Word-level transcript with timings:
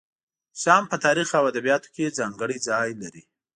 شام 0.61 0.83
په 0.91 0.97
تاریخ 1.05 1.27
او 1.39 1.43
ادبیاتو 1.51 1.87
کې 1.95 2.15
ځانګړی 2.17 2.57
ځای 2.67 2.89
لري. 3.01 3.23